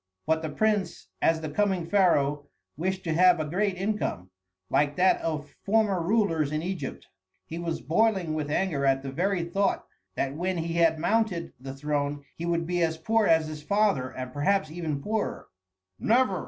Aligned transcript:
But 0.25 0.41
the 0.41 0.49
prince, 0.49 1.09
as 1.21 1.41
the 1.41 1.49
coming 1.51 1.85
pharaoh, 1.85 2.47
wished 2.75 3.03
to 3.03 3.13
have 3.13 3.39
a 3.39 3.45
great 3.45 3.75
income, 3.75 4.31
like 4.71 4.95
that 4.95 5.21
of 5.21 5.51
former 5.63 6.01
rulers 6.01 6.51
in 6.51 6.63
Egypt. 6.63 7.05
He 7.45 7.59
was 7.59 7.81
boiling 7.81 8.33
with 8.33 8.49
anger 8.49 8.83
at 8.83 9.03
the 9.03 9.11
very 9.11 9.43
thought 9.45 9.85
that 10.15 10.33
when 10.33 10.57
he 10.57 10.73
had 10.79 10.97
mounted 10.97 11.53
the 11.59 11.75
throne 11.75 12.23
he 12.35 12.47
would 12.47 12.65
be 12.65 12.81
as 12.81 12.97
poor 12.97 13.27
as 13.27 13.45
his 13.45 13.61
father 13.61 14.09
and 14.09 14.33
perhaps 14.33 14.71
even 14.71 15.03
poorer. 15.03 15.49
"Never!" 15.99 16.39